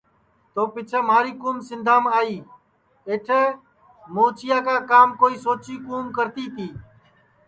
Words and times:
تو 0.53 0.61
پیچھیں 0.73 1.03
مہاری 1.07 1.31
کُوم 1.41 1.57
سندھام 1.69 2.03
آئی 2.19 2.37
اٹھے 3.09 3.41
موچیا 4.13 4.57
کا 4.67 4.75
کام 4.91 5.09
کوئی 5.19 5.35
سوچی 5.45 5.75
کُوم 5.85 6.05
کرتی 6.17 6.45
تی 6.55 6.67